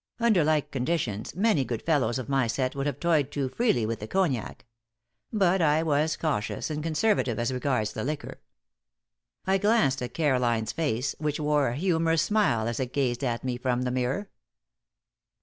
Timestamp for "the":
3.99-4.07, 7.93-8.03, 13.83-13.91